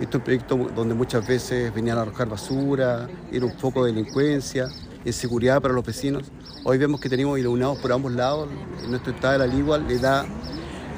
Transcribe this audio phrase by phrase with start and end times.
[0.00, 3.92] Este es un proyecto donde muchas veces venían a arrojar basura, era un foco de
[3.92, 4.66] delincuencia,
[5.04, 6.22] inseguridad para los vecinos.
[6.64, 8.48] Hoy vemos que tenemos iluminados por ambos lados.
[8.88, 10.24] Nuestro estado de la Ligua le da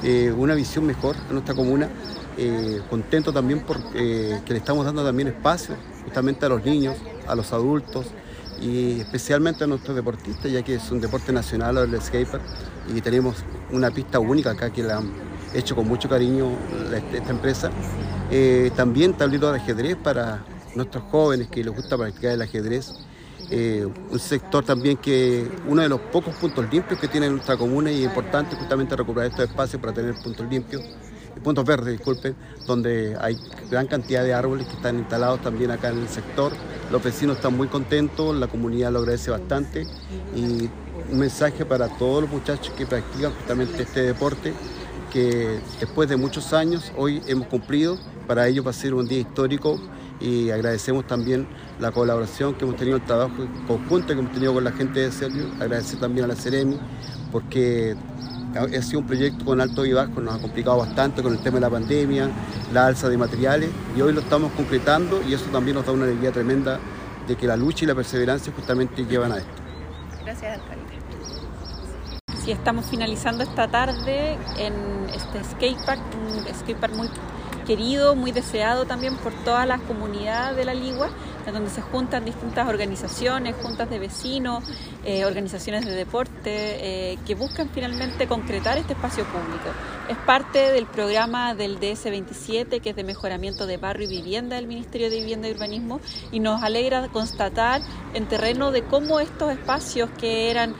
[0.03, 1.89] eh, una visión mejor a nuestra comuna.
[2.37, 5.75] Eh, contento también porque le estamos dando también espacio
[6.05, 6.95] justamente a los niños,
[7.27, 8.05] a los adultos
[8.61, 12.39] y especialmente a nuestros deportistas, ya que es un deporte nacional el skater
[12.95, 13.35] y tenemos
[13.69, 15.03] una pista única acá que la
[15.53, 16.51] hecho con mucho cariño
[17.13, 17.71] esta empresa.
[18.31, 20.43] Eh, también tablero de ajedrez para
[20.75, 22.93] nuestros jóvenes que les gusta practicar el ajedrez.
[23.49, 27.91] Eh, un sector también que uno de los pocos puntos limpios que tiene nuestra comuna
[27.91, 30.81] y es importante justamente recuperar estos espacios para tener puntos limpios,
[31.43, 32.35] puntos verdes, disculpen,
[32.65, 33.37] donde hay
[33.69, 36.53] gran cantidad de árboles que están instalados también acá en el sector.
[36.93, 39.87] Los vecinos están muy contentos, la comunidad lo agradece bastante
[40.35, 40.69] y
[41.11, 44.53] un mensaje para todos los muchachos que practican justamente este deporte,
[45.11, 47.97] que después de muchos años hoy hemos cumplido,
[48.27, 49.79] para ellos va a ser un día histórico
[50.21, 51.47] y agradecemos también
[51.79, 55.11] la colaboración que hemos tenido, el trabajo conjunto que hemos tenido con la gente de
[55.11, 56.77] Servio, agradecer también a la Ceremi,
[57.31, 57.95] porque
[58.55, 61.55] ha sido un proyecto con alto y bajo, nos ha complicado bastante con el tema
[61.55, 62.29] de la pandemia,
[62.71, 66.05] la alza de materiales, y hoy lo estamos concretando y eso también nos da una
[66.05, 66.79] alegría tremenda
[67.27, 69.49] de que la lucha y la perseverancia justamente llevan a esto.
[70.23, 70.83] Gracias, alcalde.
[72.43, 74.73] Sí, estamos finalizando esta tarde en
[75.13, 77.09] este skatepark, un skatepark muy
[77.65, 81.09] querido, muy deseado también por toda la comunidad de la Ligua,
[81.45, 84.63] en donde se juntan distintas organizaciones, juntas de vecinos,
[85.03, 89.69] eh, organizaciones de deporte, eh, que buscan finalmente concretar este espacio público.
[90.09, 94.67] Es parte del programa del DS27, que es de mejoramiento de barrio y vivienda del
[94.67, 95.99] Ministerio de Vivienda y Urbanismo,
[96.31, 97.81] y nos alegra constatar
[98.13, 100.75] en terreno de cómo estos espacios que eran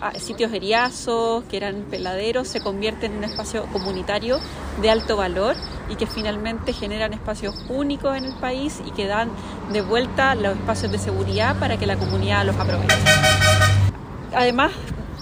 [0.00, 4.38] ah, sitios heriazos, que eran peladeros, se convierten en un espacio comunitario
[4.80, 5.56] de alto valor
[5.92, 9.28] y que finalmente generan espacios únicos en el país y que dan
[9.72, 12.96] de vuelta los espacios de seguridad para que la comunidad los aproveche.
[14.34, 14.72] Además,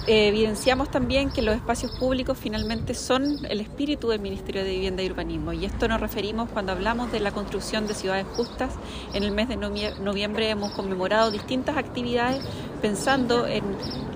[0.06, 5.02] eh, evidenciamos también que los espacios públicos finalmente son el espíritu del Ministerio de Vivienda
[5.02, 8.72] y Urbanismo y esto nos referimos cuando hablamos de la construcción de ciudades justas.
[9.12, 12.42] En el mes de noviembre hemos conmemorado distintas actividades
[12.80, 13.62] pensando en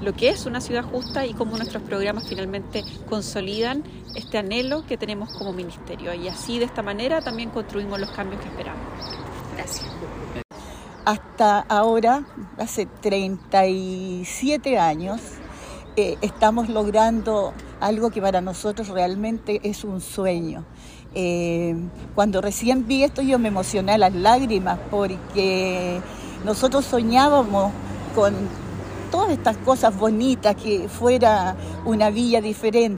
[0.02, 3.84] lo que es una ciudad justa y cómo nuestros programas finalmente consolidan
[4.14, 8.40] este anhelo que tenemos como ministerio y así de esta manera también construimos los cambios
[8.40, 8.82] que esperamos.
[9.56, 9.86] Gracias.
[11.04, 12.24] Hasta ahora,
[12.56, 15.20] hace 37 años,
[15.96, 20.64] eh, estamos logrando algo que para nosotros realmente es un sueño.
[21.14, 21.76] Eh,
[22.14, 26.00] cuando recién vi esto yo me emocioné a las lágrimas porque
[26.44, 27.70] nosotros soñábamos
[28.16, 28.34] con
[29.12, 32.92] todas estas cosas bonitas, que fuera una villa diferente.